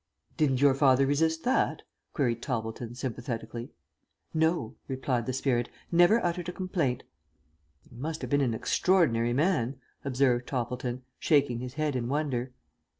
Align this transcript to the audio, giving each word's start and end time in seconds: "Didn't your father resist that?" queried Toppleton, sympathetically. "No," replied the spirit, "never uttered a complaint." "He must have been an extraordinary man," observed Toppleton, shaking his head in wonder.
"Didn't 0.35 0.61
your 0.61 0.73
father 0.73 1.05
resist 1.05 1.43
that?" 1.43 1.83
queried 2.11 2.41
Toppleton, 2.41 2.95
sympathetically. 2.95 3.69
"No," 4.33 4.75
replied 4.87 5.27
the 5.27 5.31
spirit, 5.31 5.69
"never 5.91 6.25
uttered 6.25 6.49
a 6.49 6.51
complaint." 6.51 7.03
"He 7.81 7.95
must 7.95 8.21
have 8.21 8.31
been 8.31 8.41
an 8.41 8.55
extraordinary 8.55 9.33
man," 9.33 9.79
observed 10.03 10.47
Toppleton, 10.47 11.03
shaking 11.19 11.59
his 11.59 11.75
head 11.75 11.95
in 11.95 12.07
wonder. 12.09 12.51